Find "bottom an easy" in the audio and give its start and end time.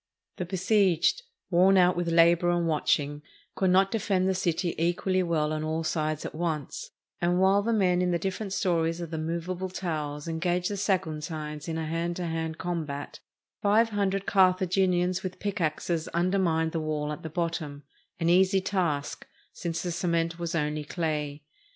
17.29-18.59